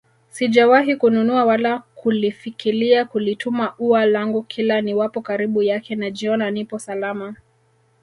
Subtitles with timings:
[0.29, 7.35] Sijawahi kununua wala kulifikilia kulituma ua langu kila niwapo karibu yake najiona nipo salama